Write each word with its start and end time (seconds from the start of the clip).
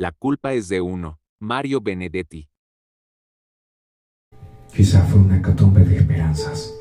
La 0.00 0.12
culpa 0.12 0.52
es 0.52 0.68
de 0.68 0.80
uno, 0.80 1.18
Mario 1.40 1.80
Benedetti. 1.80 2.48
Quizá 4.72 5.02
fue 5.02 5.18
una 5.18 5.42
catombe 5.42 5.84
de 5.84 5.96
esperanzas. 5.96 6.72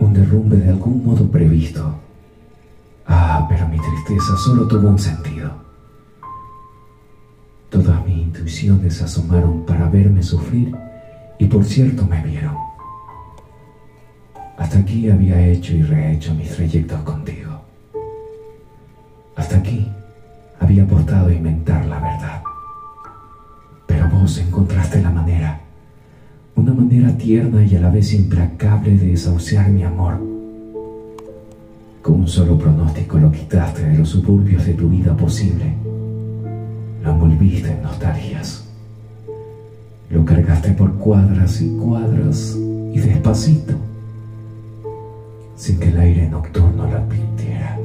Un 0.00 0.12
derrumbe 0.12 0.56
de 0.56 0.70
algún 0.70 1.06
modo 1.06 1.30
previsto. 1.30 1.94
Ah, 3.06 3.46
pero 3.48 3.68
mi 3.68 3.78
tristeza 3.78 4.36
solo 4.38 4.66
tuvo 4.66 4.88
un 4.88 4.98
sentido. 4.98 5.52
Todas 7.68 8.04
mis 8.04 8.16
intuiciones 8.16 9.00
asomaron 9.00 9.64
para 9.64 9.88
verme 9.88 10.24
sufrir 10.24 10.74
y 11.38 11.44
por 11.44 11.64
cierto 11.64 12.04
me 12.04 12.20
vieron. 12.24 12.56
Hasta 14.58 14.80
aquí 14.80 15.08
había 15.08 15.40
hecho 15.46 15.72
y 15.72 15.82
rehecho 15.82 16.34
mis 16.34 16.50
trayectos 16.50 17.00
contigo. 17.02 17.19
Había 20.60 20.84
apostado 20.84 21.28
a 21.28 21.34
inventar 21.34 21.84
la 21.86 21.98
verdad. 21.98 22.42
Pero 23.86 24.08
vos 24.08 24.38
encontraste 24.38 25.02
la 25.02 25.10
manera, 25.10 25.60
una 26.54 26.72
manera 26.72 27.16
tierna 27.16 27.64
y 27.64 27.74
a 27.74 27.80
la 27.80 27.90
vez 27.90 28.12
implacable 28.14 28.96
de 28.96 29.08
desahuciar 29.08 29.68
mi 29.70 29.82
amor. 29.82 30.20
Con 32.02 32.20
un 32.20 32.28
solo 32.28 32.56
pronóstico 32.56 33.18
lo 33.18 33.32
quitaste 33.32 33.82
de 33.84 33.98
los 33.98 34.10
suburbios 34.10 34.64
de 34.64 34.74
tu 34.74 34.88
vida 34.88 35.16
posible. 35.16 35.74
Lo 37.02 37.10
envolviste 37.10 37.72
en 37.72 37.82
nostalgias. 37.82 38.64
Lo 40.10 40.24
cargaste 40.24 40.72
por 40.72 40.94
cuadras 40.94 41.60
y 41.60 41.76
cuadras 41.76 42.56
y 42.92 42.98
despacito, 42.98 43.74
sin 45.56 45.78
que 45.78 45.88
el 45.88 45.98
aire 45.98 46.28
nocturno 46.28 46.86
lo 46.86 46.96
advirtiera. 46.96 47.76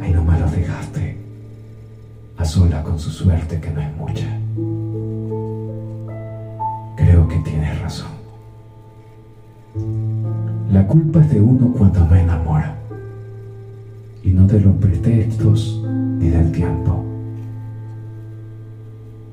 Ahí 0.00 0.12
nomás 0.12 0.40
lo 0.40 0.50
dejaste, 0.50 1.16
a 2.38 2.44
sola 2.44 2.82
con 2.82 2.98
su 2.98 3.10
suerte 3.10 3.60
que 3.60 3.70
no 3.70 3.80
es 3.80 3.96
mucha. 3.96 4.26
Creo 6.96 7.28
que 7.28 7.36
tienes 7.38 7.80
razón. 7.80 8.10
La 10.70 10.86
culpa 10.86 11.20
es 11.20 11.30
de 11.30 11.40
uno 11.40 11.72
cuando 11.76 12.06
me 12.06 12.22
enamora, 12.22 12.74
y 14.22 14.30
no 14.30 14.46
de 14.46 14.60
los 14.60 14.76
pretextos 14.76 15.82
ni 15.84 16.28
del 16.28 16.50
tiempo. 16.52 17.04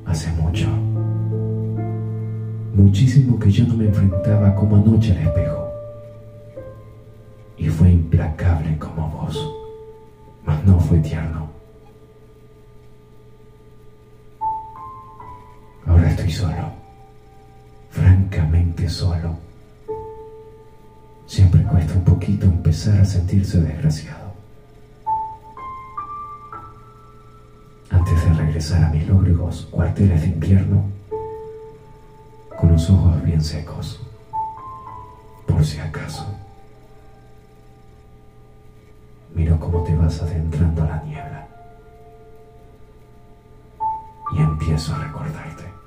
Hace 0.06 0.32
mucho 0.34 0.68
muchísimo 2.76 3.40
que 3.40 3.52
yo 3.52 3.66
no 3.66 3.76
me 3.76 3.88
enfrentaba 3.88 4.56
como 4.56 4.76
anoche 4.76 5.12
al 5.12 5.18
espejo. 5.20 5.68
Y 7.58 7.68
fue 7.68 7.92
implacable 7.92 8.78
como 8.78 9.10
vos, 9.10 9.54
mas 10.46 10.64
no 10.66 10.80
fue 10.80 11.00
tierno. 11.00 11.45
Solo, 16.36 16.70
francamente 17.90 18.90
solo. 18.90 19.38
Siempre 21.26 21.64
cuesta 21.64 21.94
un 21.94 22.04
poquito 22.04 22.46
empezar 22.46 23.00
a 23.00 23.06
sentirse 23.06 23.62
desgraciado. 23.62 24.34
Antes 27.90 28.22
de 28.26 28.34
regresar 28.34 28.84
a 28.84 28.90
mis 28.90 29.08
lóbregos 29.08 29.68
cuarteles 29.72 30.22
de 30.22 30.28
invierno, 30.28 30.84
con 32.58 32.74
los 32.74 32.90
ojos 32.90 33.24
bien 33.24 33.42
secos, 33.42 34.02
por 35.48 35.64
si 35.64 35.80
acaso. 35.80 36.26
Miro 39.34 39.58
cómo 39.58 39.84
te 39.84 39.96
vas 39.96 40.22
adentrando 40.22 40.84
a 40.84 40.88
la 40.88 41.04
niebla 41.04 41.48
y 44.34 44.40
empiezo 44.40 44.94
a 44.94 44.98
recordarte. 44.98 45.85